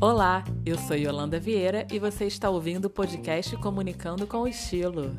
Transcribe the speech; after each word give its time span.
Olá, 0.00 0.42
eu 0.66 0.76
sou 0.78 0.96
Yolanda 0.96 1.38
Vieira 1.38 1.86
e 1.90 1.98
você 1.98 2.26
está 2.26 2.50
ouvindo 2.50 2.86
o 2.86 2.90
podcast 2.90 3.56
Comunicando 3.56 4.26
com 4.26 4.48
Estilo. 4.48 5.16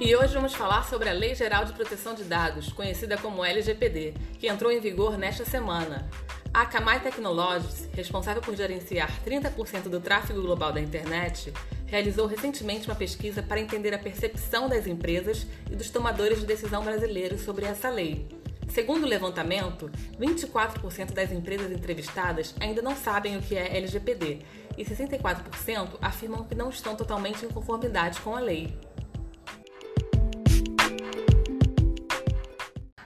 E 0.00 0.16
hoje 0.16 0.34
vamos 0.34 0.54
falar 0.54 0.82
sobre 0.88 1.08
a 1.08 1.12
Lei 1.12 1.34
Geral 1.34 1.64
de 1.64 1.72
Proteção 1.72 2.14
de 2.14 2.24
Dados, 2.24 2.72
conhecida 2.72 3.16
como 3.16 3.44
LGPD, 3.44 4.14
que 4.38 4.48
entrou 4.48 4.72
em 4.72 4.80
vigor 4.80 5.16
nesta 5.16 5.44
semana. 5.44 6.08
A 6.52 6.62
Akamai 6.62 6.98
Technologies, 7.00 7.88
responsável 7.92 8.42
por 8.42 8.56
gerenciar 8.56 9.22
30% 9.24 9.88
do 9.88 10.00
tráfego 10.00 10.42
global 10.42 10.72
da 10.72 10.80
internet, 10.80 11.52
realizou 11.90 12.26
recentemente 12.26 12.88
uma 12.88 12.94
pesquisa 12.94 13.42
para 13.42 13.60
entender 13.60 13.92
a 13.92 13.98
percepção 13.98 14.68
das 14.68 14.86
empresas 14.86 15.46
e 15.68 15.74
dos 15.74 15.90
tomadores 15.90 16.38
de 16.38 16.46
decisão 16.46 16.84
brasileiros 16.84 17.40
sobre 17.40 17.66
essa 17.66 17.90
lei. 17.90 18.28
Segundo 18.68 19.02
o 19.02 19.08
levantamento, 19.08 19.90
24% 20.18 21.12
das 21.12 21.32
empresas 21.32 21.72
entrevistadas 21.72 22.54
ainda 22.60 22.80
não 22.80 22.94
sabem 22.94 23.36
o 23.36 23.42
que 23.42 23.56
é 23.56 23.76
LGPD 23.76 24.38
e 24.78 24.84
64% 24.84 25.98
afirmam 26.00 26.44
que 26.44 26.54
não 26.54 26.70
estão 26.70 26.94
totalmente 26.94 27.44
em 27.44 27.48
conformidade 27.48 28.20
com 28.20 28.36
a 28.36 28.40
lei. 28.40 28.78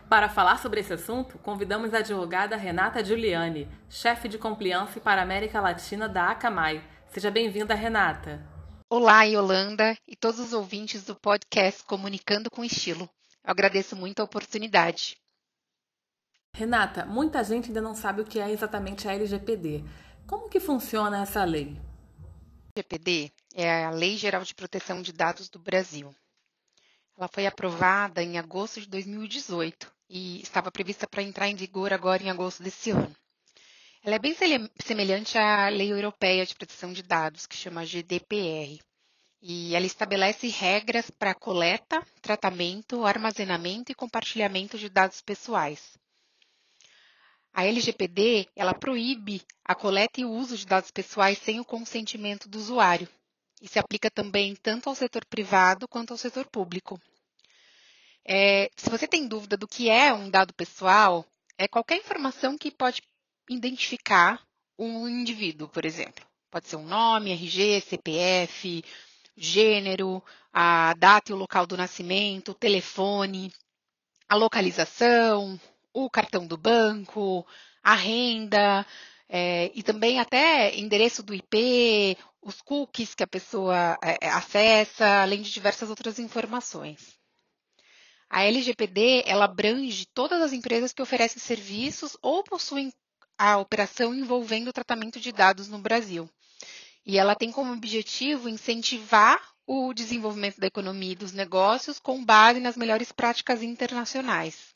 Para 0.07 0.29
falar 0.29 0.59
sobre 0.59 0.81
esse 0.81 0.93
assunto, 0.93 1.39
convidamos 1.39 1.95
a 1.95 1.99
advogada 1.99 2.55
Renata 2.57 3.03
Giuliani, 3.03 3.67
chefe 3.89 4.29
de 4.29 4.37
compliance 4.37 5.01
para 5.01 5.23
a 5.23 5.25
América 5.25 5.63
Latina 5.63 6.07
da 6.07 6.29
Akamai. 6.29 6.85
Seja 7.09 7.31
bem-vinda, 7.31 7.75
Renata. 7.75 8.54
Olá, 8.91 9.23
Yolanda 9.23 9.97
e 10.07 10.15
todos 10.15 10.39
os 10.39 10.53
ouvintes 10.53 11.05
do 11.05 11.17
podcast 11.17 11.83
Comunicando 11.85 12.51
com 12.51 12.63
Estilo. 12.63 13.09
Eu 13.43 13.51
agradeço 13.51 13.97
muito 13.97 14.21
a 14.21 14.25
oportunidade. 14.25 15.17
Renata, 16.55 17.07
muita 17.07 17.43
gente 17.43 17.69
ainda 17.69 17.81
não 17.81 17.95
sabe 17.95 18.21
o 18.21 18.27
que 18.27 18.39
é 18.39 18.51
exatamente 18.51 19.09
a 19.09 19.15
LGPD. 19.15 19.83
Como 20.27 20.51
que 20.51 20.61
funciona 20.61 21.23
essa 21.23 21.43
lei? 21.45 21.81
A 22.77 22.79
LGPD 22.79 23.33
é 23.55 23.85
a 23.87 23.91
Lei 23.91 24.19
Geral 24.19 24.45
de 24.45 24.55
Proteção 24.55 25.01
de 25.01 25.15
Dados 25.15 25.49
do 25.49 25.59
Brasil. 25.59 26.15
Ela 27.17 27.27
foi 27.27 27.47
aprovada 27.47 28.23
em 28.23 28.39
agosto 28.39 28.81
de 28.81 28.89
2018 28.89 29.91
e 30.11 30.43
estava 30.43 30.71
prevista 30.71 31.09
para 31.09 31.23
entrar 31.23 31.49
em 31.49 31.57
vigor 31.57 31.91
agora 31.93 32.23
em 32.23 32.31
agosto 32.31 32.63
desse 32.63 32.91
ano. 32.91 33.17
Ela 34.07 34.17
é 34.17 34.19
bem 34.19 34.37
semelhante 34.85 35.39
à 35.39 35.71
Lei 35.71 35.91
Europeia 35.91 36.45
de 36.45 36.55
Proteção 36.55 36.93
de 36.93 37.03
Dados, 37.03 37.47
que 37.47 37.57
chama 37.57 37.87
GDPR. 37.87 38.79
E 39.41 39.75
ela 39.75 39.87
estabelece 39.87 40.47
regras 40.47 41.11
para 41.11 41.35
coleta, 41.35 42.07
tratamento, 42.21 43.07
armazenamento 43.07 43.91
e 43.91 43.95
compartilhamento 43.95 44.77
de 44.77 44.91
dados 44.91 45.23
pessoais. 45.23 45.97
A 47.51 47.65
LGPD, 47.65 48.47
ela 48.55 48.75
proíbe 48.75 49.41
a 49.65 49.75
coleta 49.75 50.21
e 50.21 50.25
o 50.27 50.33
uso 50.33 50.55
de 50.55 50.67
dados 50.67 50.91
pessoais 50.91 51.39
sem 51.39 51.59
o 51.59 51.65
consentimento 51.65 52.47
do 52.47 52.59
usuário. 52.59 53.09
E 53.63 53.67
se 53.67 53.79
aplica 53.79 54.11
também 54.11 54.55
tanto 54.55 54.91
ao 54.91 54.95
setor 54.95 55.25
privado 55.25 55.89
quanto 55.89 56.11
ao 56.11 56.19
setor 56.19 56.47
público. 56.51 57.01
É, 58.23 58.69
se 58.77 58.91
você 58.91 59.09
tem 59.09 59.27
dúvida 59.27 59.57
do 59.57 59.67
que 59.67 59.89
é 59.89 60.13
um 60.13 60.29
dado 60.29 60.53
pessoal, 60.53 61.25
é 61.57 61.67
qualquer 61.67 61.97
informação 61.97 62.59
que 62.59 62.71
pode 62.71 63.01
identificar 63.49 64.41
um 64.79 65.09
indivíduo, 65.09 65.69
por 65.69 65.85
exemplo. 65.85 66.25
Pode 66.51 66.69
ser 66.69 66.77
um 66.77 66.87
nome, 66.87 67.33
RG, 67.33 67.81
CPF, 67.81 68.85
gênero, 69.37 70.23
a 70.53 70.95
data 70.95 71.31
e 71.31 71.35
o 71.35 71.39
local 71.39 71.67
do 71.67 71.77
nascimento, 71.77 72.53
o 72.53 72.55
telefone, 72.55 73.53
a 74.29 74.35
localização, 74.35 75.61
o 75.93 76.09
cartão 76.09 76.47
do 76.47 76.57
banco, 76.57 77.47
a 77.83 77.95
renda, 77.95 78.87
é, 79.29 79.71
e 79.75 79.83
também 79.83 80.21
até 80.21 80.77
endereço 80.77 81.23
do 81.23 81.35
IP, 81.35 82.17
os 82.41 82.61
cookies 82.63 83.15
que 83.15 83.23
a 83.23 83.27
pessoa 83.27 83.99
é, 84.03 84.29
acessa, 84.29 85.23
além 85.23 85.43
de 85.43 85.51
diversas 85.51 85.91
outras 85.91 86.19
informações. 86.19 87.19
A 88.29 88.45
LGPD 88.45 89.23
ela 89.27 89.45
abrange 89.45 90.07
todas 90.07 90.41
as 90.43 90.53
empresas 90.53 90.93
que 90.93 91.03
oferecem 91.03 91.41
serviços 91.41 92.17
ou 92.23 92.43
possuem 92.43 92.93
a 93.39 93.59
operação 93.59 94.15
envolvendo 94.15 94.69
o 94.69 94.73
tratamento 94.73 95.21
de 95.21 95.33
dados 95.33 95.69
no 95.69 95.79
Brasil. 95.79 96.29
E 97.05 97.19
ela 97.19 97.35
tem 97.35 97.53
como 97.53 97.73
objetivo 97.73 98.49
incentivar 98.49 99.41
o 99.67 99.93
desenvolvimento 99.93 100.61
da 100.61 100.67
economia 100.67 101.13
e 101.13 101.17
dos 101.17 101.33
negócios 101.33 101.99
com 101.99 102.25
base 102.25 102.61
nas 102.61 102.77
melhores 102.77 103.13
práticas 103.13 103.63
internacionais. 103.63 104.75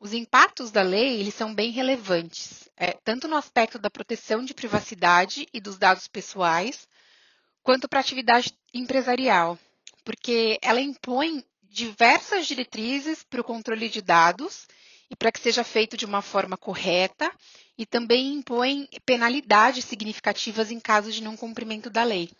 Os 0.00 0.12
impactos 0.12 0.70
da 0.70 0.82
lei 0.82 1.18
eles 1.20 1.34
são 1.34 1.52
bem 1.52 1.72
relevantes, 1.72 2.68
é, 2.76 2.92
tanto 3.04 3.26
no 3.26 3.34
aspecto 3.34 3.78
da 3.78 3.90
proteção 3.90 4.44
de 4.44 4.54
privacidade 4.54 5.48
e 5.52 5.60
dos 5.60 5.76
dados 5.76 6.06
pessoais, 6.06 6.86
quanto 7.64 7.88
para 7.88 7.98
a 7.98 8.00
atividade 8.00 8.56
empresarial, 8.72 9.58
porque 10.04 10.56
ela 10.62 10.80
impõe 10.80 11.44
diversas 11.64 12.46
diretrizes 12.46 13.24
para 13.24 13.40
o 13.40 13.44
controle 13.44 13.88
de 13.88 14.00
dados 14.00 14.66
e 15.10 15.16
para 15.16 15.32
que 15.32 15.40
seja 15.40 15.64
feito 15.64 15.96
de 15.96 16.04
uma 16.04 16.22
forma 16.22 16.56
correta 16.56 17.32
e 17.76 17.86
também 17.86 18.34
impõe 18.34 18.88
penalidades 19.06 19.84
significativas 19.84 20.70
em 20.70 20.80
caso 20.80 21.10
de 21.10 21.22
não 21.22 21.36
cumprimento 21.36 21.88
da 21.88 22.04
lei. 22.04 22.30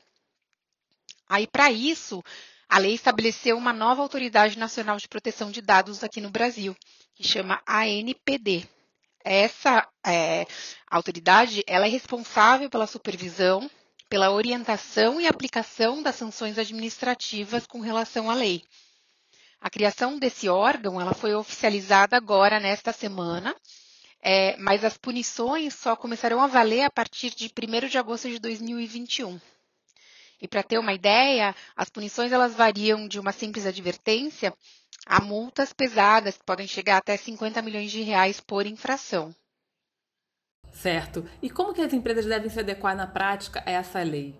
Aí, 1.29 1.47
para 1.47 1.71
isso, 1.71 2.23
a 2.69 2.79
lei 2.79 2.95
estabeleceu 2.95 3.57
uma 3.57 3.73
nova 3.73 4.03
Autoridade 4.03 4.59
Nacional 4.59 4.97
de 4.97 5.09
Proteção 5.09 5.51
de 5.51 5.63
Dados 5.63 6.03
aqui 6.03 6.21
no 6.21 6.31
Brasil, 6.31 6.77
que 7.15 7.23
chama 7.27 7.63
ANPD. 7.67 8.69
Essa 9.25 9.87
é, 10.07 10.47
autoridade 10.91 11.63
ela 11.67 11.87
é 11.87 11.89
responsável 11.89 12.71
pela 12.71 12.87
supervisão, 12.87 13.71
pela 14.09 14.31
orientação 14.31 15.21
e 15.21 15.27
aplicação 15.27 16.03
das 16.03 16.17
sanções 16.17 16.59
administrativas 16.59 17.67
com 17.67 17.81
relação 17.81 18.31
à 18.31 18.35
lei. 18.35 18.65
A 19.61 19.71
criação 19.71 20.19
desse 20.19 20.49
órgão 20.49 21.01
ela 21.01 21.15
foi 21.15 21.35
oficializada 21.35 22.17
agora 22.17 22.61
nesta 22.61 22.93
semana, 22.93 23.55
é, 24.21 24.57
mas 24.57 24.85
as 24.85 24.97
punições 24.97 25.75
só 25.75 25.97
começarão 25.97 26.41
a 26.41 26.47
valer 26.47 26.83
a 26.83 26.91
partir 26.91 27.31
de 27.31 27.47
1 27.47 27.89
de 27.89 27.99
agosto 27.99 28.29
de 28.29 28.39
2021. 28.39 29.41
E 30.41 30.47
para 30.47 30.63
ter 30.63 30.79
uma 30.79 30.93
ideia, 30.93 31.55
as 31.77 31.91
punições 31.91 32.31
elas 32.31 32.55
variam 32.55 33.09
de 33.09 33.19
uma 33.19 33.33
simples 33.33 33.67
advertência 33.67 34.55
a 35.05 35.21
multas 35.21 35.73
pesadas 35.73 36.37
que 36.37 36.45
podem 36.45 36.67
chegar 36.67 36.99
até 36.99 37.17
50 37.17 37.61
milhões 37.63 37.91
de 37.91 38.03
reais 38.03 38.41
por 38.41 38.67
infração. 38.67 39.35
Certo. 40.73 41.29
E 41.43 41.51
como 41.51 41.75
que 41.75 41.81
as 41.81 41.93
empresas 41.93 42.27
devem 42.27 42.51
se 42.51 42.61
adequar 42.61 42.95
na 42.95 43.07
prática 43.07 43.63
a 43.67 43.71
essa 43.71 44.01
lei? 44.03 44.39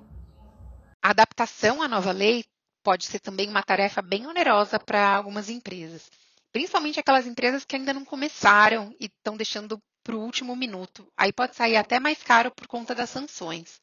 A 1.03 1.11
adaptação 1.11 1.83
à 1.83 1.89
nova 1.89 2.13
lei 2.13 2.45
pode 2.89 3.05
ser 3.05 3.21
também 3.21 3.51
uma 3.51 3.63
tarefa 3.63 4.01
bem 4.01 4.27
onerosa 4.27 4.81
para 4.81 5.15
algumas 5.15 5.51
empresas, 5.51 6.11
principalmente 6.51 6.99
aquelas 6.99 7.27
empresas 7.27 7.63
que 7.63 7.77
ainda 7.77 7.93
não 7.93 8.03
começaram 8.03 8.97
e 8.99 9.05
estão 9.05 9.37
deixando 9.37 9.79
para 10.03 10.17
o 10.17 10.25
último 10.25 10.57
minuto. 10.57 11.07
Aí 11.15 11.31
pode 11.31 11.55
sair 11.55 11.77
até 11.77 12.01
mais 12.01 12.23
caro 12.23 12.51
por 12.51 12.67
conta 12.67 12.95
das 12.95 13.11
sanções. 13.11 13.79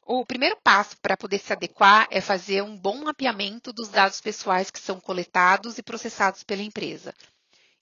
O 0.00 0.24
primeiro 0.24 0.56
passo 0.64 0.96
para 1.02 1.14
poder 1.14 1.38
se 1.38 1.52
adequar 1.52 2.08
é 2.10 2.22
fazer 2.22 2.62
um 2.62 2.74
bom 2.74 3.04
mapeamento 3.04 3.70
dos 3.70 3.90
dados 3.90 4.18
pessoais 4.18 4.70
que 4.70 4.80
são 4.80 4.98
coletados 4.98 5.76
e 5.76 5.82
processados 5.82 6.42
pela 6.42 6.62
empresa. 6.62 7.12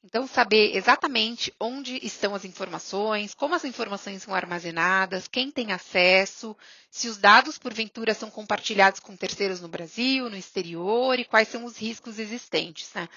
Então, 0.06 0.26
saber 0.26 0.76
exatamente 0.76 1.50
onde 1.59 1.98
estão 2.06 2.34
as 2.34 2.44
informações, 2.44 3.32
como 3.32 3.54
as 3.54 3.65
informações 3.65 4.22
são 4.22 4.34
armazenadas, 4.34 5.26
quem 5.26 5.50
tem 5.50 5.72
acesso, 5.72 6.54
se 6.91 7.09
os 7.09 7.16
dados, 7.16 7.56
porventura, 7.56 8.12
são 8.12 8.31
compartilhados 8.31 9.01
com 9.01 9.16
terceiros 9.16 9.62
no 9.62 9.68
Brasil, 9.68 10.28
no 10.28 10.36
exterior 10.36 11.18
e 11.18 11.24
quais 11.24 11.48
são 11.48 11.65
os 11.65 11.78
riscos 11.78 12.18
existentes. 12.18 12.92
Né? 12.92 13.09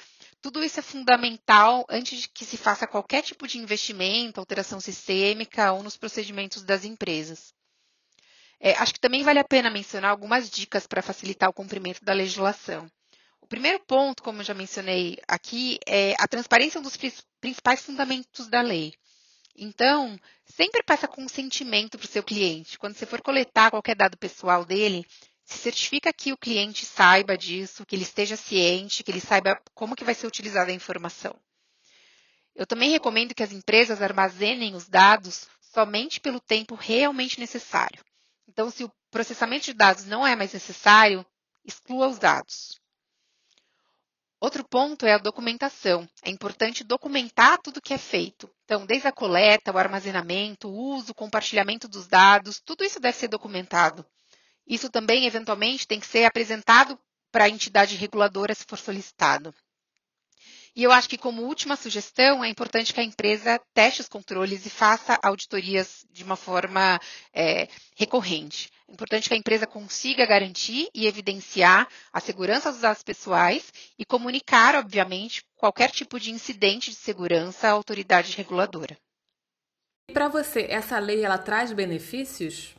Tudo 0.41 0.63
isso 0.63 0.79
é 0.79 0.81
fundamental 0.81 1.85
antes 1.89 2.21
de 2.21 2.29
que 2.29 2.45
se 2.45 2.55
faça 2.55 2.87
qualquer 2.87 3.21
tipo 3.21 3.45
de 3.45 3.57
investimento, 3.57 4.39
alteração 4.39 4.79
sistêmica 4.79 5.73
ou 5.73 5.83
nos 5.83 5.97
procedimentos 5.97 6.63
das 6.63 6.85
empresas. 6.85 7.53
É, 8.61 8.71
acho 8.77 8.93
que 8.93 8.99
também 9.01 9.23
vale 9.23 9.39
a 9.39 9.43
pena 9.43 9.69
mencionar 9.69 10.11
algumas 10.11 10.49
dicas 10.49 10.87
para 10.87 11.01
facilitar 11.01 11.49
o 11.49 11.53
cumprimento 11.53 12.05
da 12.05 12.13
legislação. 12.13 12.89
O 13.47 13.49
primeiro 13.49 13.79
ponto, 13.79 14.21
como 14.21 14.41
eu 14.41 14.43
já 14.43 14.53
mencionei 14.53 15.17
aqui, 15.25 15.79
é 15.87 16.13
a 16.19 16.27
transparência 16.27 16.81
dos 16.81 16.97
principais 17.39 17.81
fundamentos 17.81 18.49
da 18.49 18.59
lei. 18.59 18.93
Então, 19.55 20.19
sempre 20.43 20.83
peça 20.83 21.07
consentimento 21.07 21.97
para 21.97 22.03
o 22.03 22.09
seu 22.09 22.21
cliente. 22.21 22.77
Quando 22.77 22.97
você 22.97 23.05
for 23.05 23.21
coletar 23.21 23.71
qualquer 23.71 23.95
dado 23.95 24.17
pessoal 24.17 24.65
dele, 24.65 25.07
se 25.45 25.59
certifica 25.59 26.11
que 26.11 26.33
o 26.33 26.37
cliente 26.37 26.85
saiba 26.85 27.37
disso, 27.37 27.85
que 27.85 27.95
ele 27.95 28.03
esteja 28.03 28.35
ciente, 28.35 29.01
que 29.01 29.11
ele 29.11 29.21
saiba 29.21 29.57
como 29.73 29.95
que 29.95 30.03
vai 30.03 30.13
ser 30.13 30.27
utilizada 30.27 30.69
a 30.69 30.75
informação. 30.75 31.33
Eu 32.53 32.67
também 32.67 32.89
recomendo 32.89 33.33
que 33.33 33.43
as 33.43 33.53
empresas 33.53 34.01
armazenem 34.01 34.75
os 34.75 34.89
dados 34.89 35.47
somente 35.73 36.19
pelo 36.19 36.41
tempo 36.41 36.75
realmente 36.75 37.39
necessário. 37.39 38.03
Então, 38.45 38.69
se 38.69 38.83
o 38.83 38.91
processamento 39.09 39.67
de 39.67 39.73
dados 39.73 40.03
não 40.03 40.27
é 40.27 40.35
mais 40.35 40.51
necessário, 40.51 41.25
exclua 41.63 42.09
os 42.09 42.19
dados. 42.19 42.85
Outro 44.39 44.63
ponto 44.63 45.05
é 45.05 45.13
a 45.13 45.17
documentação. 45.17 46.07
É 46.21 46.29
importante 46.29 46.83
documentar 46.83 47.57
tudo 47.59 47.81
que 47.81 47.93
é 47.93 47.97
feito. 47.97 48.49
Então, 48.65 48.85
desde 48.85 49.07
a 49.07 49.11
coleta, 49.11 49.71
o 49.71 49.77
armazenamento, 49.77 50.67
o 50.67 50.95
uso, 50.95 51.11
o 51.11 51.15
compartilhamento 51.15 51.87
dos 51.87 52.05
dados, 52.05 52.61
tudo 52.63 52.83
isso 52.83 52.99
deve 52.99 53.17
ser 53.17 53.29
documentado. 53.29 54.05
Isso 54.67 54.89
também, 54.89 55.25
eventualmente, 55.25 55.87
tem 55.87 55.99
que 55.99 56.05
ser 56.05 56.25
apresentado 56.25 56.99
para 57.31 57.45
a 57.45 57.49
entidade 57.49 57.95
reguladora 57.95 58.53
se 58.53 58.65
for 58.67 58.77
solicitado. 58.77 59.53
E 60.75 60.83
eu 60.83 60.91
acho 60.91 61.09
que, 61.09 61.17
como 61.17 61.41
última 61.41 61.75
sugestão, 61.75 62.43
é 62.43 62.49
importante 62.49 62.93
que 62.93 62.99
a 62.99 63.03
empresa 63.03 63.59
teste 63.73 64.01
os 64.01 64.07
controles 64.07 64.63
e 64.67 64.69
faça 64.69 65.17
auditorias 65.23 66.05
de 66.11 66.23
uma 66.23 66.35
forma 66.35 66.99
é, 67.33 67.67
recorrente. 67.95 68.69
É 68.87 68.93
importante 68.93 69.27
que 69.27 69.33
a 69.33 69.37
empresa 69.37 69.67
consiga 69.67 70.25
garantir 70.25 70.89
e 70.93 71.07
evidenciar 71.07 71.87
a 72.11 72.19
segurança 72.19 72.71
dos 72.71 72.81
dados 72.81 73.03
pessoais 73.03 73.71
e 73.97 74.05
comunicar, 74.05 74.75
obviamente, 74.75 75.43
qualquer 75.55 75.91
tipo 75.91 76.19
de 76.19 76.31
incidente 76.31 76.91
de 76.91 76.95
segurança 76.95 77.67
à 77.67 77.71
autoridade 77.71 78.35
reguladora. 78.35 78.97
E 80.09 80.13
para 80.13 80.29
você, 80.29 80.67
essa 80.69 80.97
lei 80.99 81.25
ela 81.25 81.37
traz 81.37 81.73
benefícios? 81.73 82.75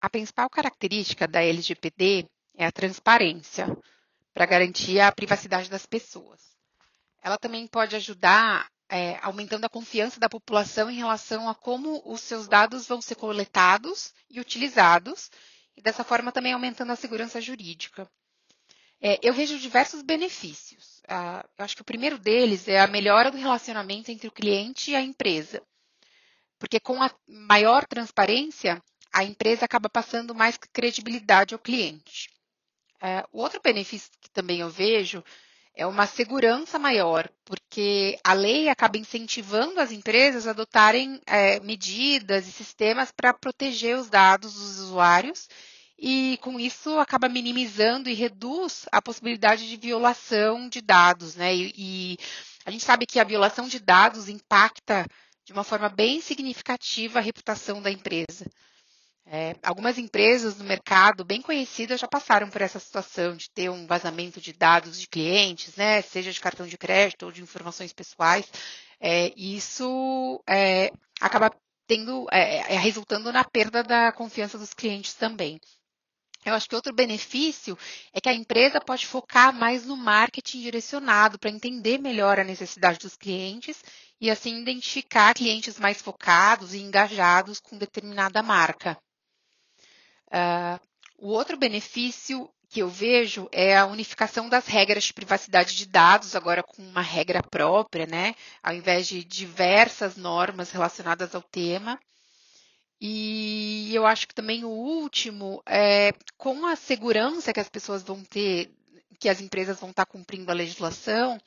A 0.00 0.10
principal 0.10 0.50
característica 0.50 1.26
da 1.26 1.42
LGPD 1.42 2.26
é 2.56 2.66
a 2.66 2.72
transparência, 2.72 3.66
para 4.34 4.46
garantir 4.46 5.00
a 5.00 5.10
privacidade 5.10 5.70
das 5.70 5.86
pessoas 5.86 6.52
ela 7.22 7.38
também 7.38 7.66
pode 7.68 7.94
ajudar 7.94 8.68
é, 8.92 9.18
aumentando 9.22 9.64
a 9.64 9.70
confiança 9.70 10.20
da 10.20 10.28
população 10.28 10.90
em 10.90 10.96
relação 10.96 11.48
a 11.48 11.54
como 11.54 12.02
os 12.04 12.20
seus 12.20 12.46
dados 12.46 12.86
vão 12.86 13.00
ser 13.00 13.14
coletados 13.14 14.12
e 14.28 14.38
utilizados, 14.38 15.30
e 15.74 15.80
dessa 15.80 16.04
forma 16.04 16.30
também 16.30 16.52
aumentando 16.52 16.92
a 16.92 16.96
segurança 16.96 17.40
jurídica. 17.40 18.06
É, 19.00 19.18
eu 19.22 19.32
vejo 19.32 19.58
diversos 19.58 20.02
benefícios. 20.02 21.00
Ah, 21.08 21.42
eu 21.56 21.64
acho 21.64 21.74
que 21.74 21.80
o 21.80 21.86
primeiro 21.86 22.18
deles 22.18 22.68
é 22.68 22.80
a 22.80 22.86
melhora 22.86 23.30
do 23.30 23.38
relacionamento 23.38 24.10
entre 24.10 24.28
o 24.28 24.30
cliente 24.30 24.90
e 24.90 24.94
a 24.94 25.00
empresa. 25.00 25.62
Porque 26.58 26.78
com 26.78 27.02
a 27.02 27.10
maior 27.26 27.86
transparência, 27.86 28.78
a 29.10 29.24
empresa 29.24 29.64
acaba 29.64 29.88
passando 29.88 30.34
mais 30.34 30.58
credibilidade 30.70 31.54
ao 31.54 31.58
cliente. 31.58 32.28
É, 33.00 33.24
o 33.32 33.40
outro 33.40 33.58
benefício 33.62 34.10
que 34.20 34.30
também 34.30 34.60
eu 34.60 34.68
vejo 34.68 35.24
é 35.74 35.86
uma 35.86 36.06
segurança 36.06 36.78
maior, 36.78 37.28
porque 37.44 38.18
a 38.22 38.32
lei 38.32 38.68
acaba 38.68 38.98
incentivando 38.98 39.80
as 39.80 39.90
empresas 39.90 40.46
a 40.46 40.50
adotarem 40.50 41.20
é, 41.26 41.60
medidas 41.60 42.46
e 42.46 42.52
sistemas 42.52 43.10
para 43.10 43.32
proteger 43.32 43.96
os 43.96 44.08
dados 44.10 44.52
dos 44.52 44.78
usuários 44.80 45.48
e 45.98 46.36
com 46.42 46.58
isso 46.58 46.98
acaba 46.98 47.28
minimizando 47.28 48.10
e 48.10 48.14
reduz 48.14 48.86
a 48.90 49.00
possibilidade 49.00 49.68
de 49.68 49.76
violação 49.76 50.68
de 50.68 50.80
dados, 50.80 51.36
né? 51.36 51.54
E, 51.54 51.72
e 51.76 52.18
a 52.66 52.70
gente 52.70 52.84
sabe 52.84 53.06
que 53.06 53.20
a 53.20 53.24
violação 53.24 53.68
de 53.68 53.78
dados 53.78 54.28
impacta 54.28 55.06
de 55.44 55.52
uma 55.52 55.64
forma 55.64 55.88
bem 55.88 56.20
significativa 56.20 57.18
a 57.18 57.22
reputação 57.22 57.80
da 57.80 57.90
empresa. 57.90 58.46
É, 59.34 59.56
algumas 59.62 59.96
empresas 59.96 60.58
no 60.58 60.64
mercado 60.64 61.24
bem 61.24 61.40
conhecidas 61.40 61.98
já 61.98 62.06
passaram 62.06 62.50
por 62.50 62.60
essa 62.60 62.78
situação 62.78 63.34
de 63.34 63.48
ter 63.48 63.70
um 63.70 63.86
vazamento 63.86 64.42
de 64.42 64.52
dados 64.52 65.00
de 65.00 65.08
clientes, 65.08 65.74
né, 65.74 66.02
seja 66.02 66.30
de 66.30 66.38
cartão 66.38 66.66
de 66.66 66.76
crédito 66.76 67.22
ou 67.22 67.32
de 67.32 67.40
informações 67.40 67.94
pessoais. 67.94 68.46
É, 69.00 69.32
isso 69.34 70.38
é, 70.46 70.92
acaba 71.18 71.50
tendo, 71.86 72.26
é, 72.30 72.74
é, 72.74 72.78
resultando 72.78 73.32
na 73.32 73.42
perda 73.42 73.82
da 73.82 74.12
confiança 74.12 74.58
dos 74.58 74.74
clientes 74.74 75.14
também. 75.14 75.58
Eu 76.44 76.52
acho 76.52 76.68
que 76.68 76.76
outro 76.76 76.94
benefício 76.94 77.78
é 78.12 78.20
que 78.20 78.28
a 78.28 78.34
empresa 78.34 78.82
pode 78.82 79.06
focar 79.06 79.50
mais 79.50 79.86
no 79.86 79.96
marketing 79.96 80.60
direcionado 80.60 81.38
para 81.38 81.48
entender 81.48 81.96
melhor 81.96 82.38
a 82.38 82.44
necessidade 82.44 82.98
dos 82.98 83.16
clientes 83.16 83.82
e 84.20 84.30
assim 84.30 84.60
identificar 84.60 85.32
clientes 85.32 85.78
mais 85.78 86.02
focados 86.02 86.74
e 86.74 86.80
engajados 86.82 87.60
com 87.60 87.78
determinada 87.78 88.42
marca. 88.42 89.00
O 91.22 91.28
outro 91.28 91.56
benefício 91.56 92.50
que 92.68 92.80
eu 92.80 92.88
vejo 92.88 93.48
é 93.52 93.76
a 93.76 93.86
unificação 93.86 94.48
das 94.48 94.66
regras 94.66 95.04
de 95.04 95.12
privacidade 95.12 95.76
de 95.76 95.86
dados, 95.86 96.34
agora 96.34 96.64
com 96.64 96.82
uma 96.82 97.00
regra 97.00 97.40
própria, 97.40 98.06
né? 98.06 98.34
Ao 98.60 98.74
invés 98.74 99.06
de 99.06 99.22
diversas 99.22 100.16
normas 100.16 100.72
relacionadas 100.72 101.32
ao 101.32 101.40
tema. 101.40 101.96
E 103.00 103.94
eu 103.94 104.04
acho 104.04 104.26
que 104.26 104.34
também 104.34 104.64
o 104.64 104.68
último 104.70 105.62
é 105.64 106.12
com 106.36 106.66
a 106.66 106.74
segurança 106.74 107.52
que 107.52 107.60
as 107.60 107.68
pessoas 107.68 108.02
vão 108.02 108.24
ter, 108.24 108.72
que 109.20 109.28
as 109.28 109.40
empresas 109.40 109.78
vão 109.78 109.90
estar 109.90 110.06
cumprindo 110.06 110.50
a 110.50 110.54
legislação, 110.54 111.40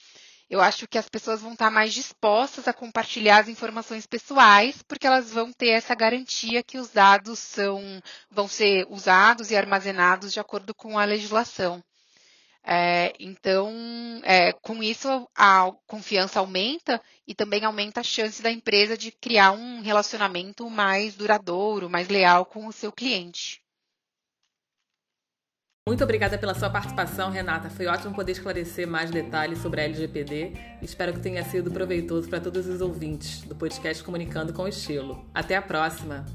eu 0.50 0.62
acho 0.62 0.88
que 0.88 0.98
as 0.98 1.10
pessoas 1.10 1.42
vão 1.42 1.54
estar 1.54 1.72
mais 1.72 1.94
dispostas 1.94 2.68
a 2.68 2.74
compartilhar 2.74 3.40
as 3.40 3.48
informações 3.48 4.06
pessoais, 4.06 4.82
porque 4.84 5.08
elas 5.08 5.32
vão 5.32 5.52
ter 5.52 5.70
essa 5.70 5.96
garantia 5.96 6.64
que 6.64 6.78
os 6.78 6.90
dados 6.90 7.40
são, 7.40 7.82
vão 8.30 8.48
ser 8.48 8.86
usados 8.90 9.52
e 9.52 9.56
armazenados 9.56 10.32
de 10.32 10.40
acordo 10.40 10.74
com 10.74 11.00
a 11.00 11.06
legislação. 11.06 11.84
É, 12.68 13.14
então, 13.20 13.72
é, 14.24 14.52
com 14.54 14.82
isso, 14.82 15.08
a 15.36 15.72
confiança 15.86 16.40
aumenta 16.40 17.02
e 17.28 17.36
também 17.36 17.64
aumenta 17.64 18.00
a 18.02 18.04
chance 18.04 18.42
da 18.42 18.52
empresa 18.52 18.98
de 18.98 19.12
criar 19.12 19.52
um 19.52 19.82
relacionamento 19.82 20.68
mais 20.70 21.16
duradouro, 21.16 21.90
mais 21.90 22.08
leal 22.08 22.46
com 22.46 22.66
o 22.66 22.74
seu 22.74 22.92
cliente. 22.92 23.65
Muito 25.88 26.04
obrigada 26.04 26.36
pela 26.36 26.56
sua 26.56 26.68
participação, 26.68 27.30
Renata. 27.30 27.70
Foi 27.70 27.86
ótimo 27.86 28.16
poder 28.16 28.32
esclarecer 28.32 28.88
mais 28.88 29.12
detalhes 29.12 29.60
sobre 29.60 29.82
a 29.82 29.84
LGPD. 29.84 30.54
Espero 30.82 31.14
que 31.14 31.20
tenha 31.20 31.44
sido 31.44 31.70
proveitoso 31.70 32.28
para 32.28 32.40
todos 32.40 32.66
os 32.66 32.82
ouvintes 32.82 33.42
do 33.42 33.56
podcast 33.56 34.04
Comunicando 34.04 34.52
com 34.52 34.68
Estilo. 34.68 35.24
Até 35.32 35.56
a 35.56 35.62
próxima! 35.62 36.26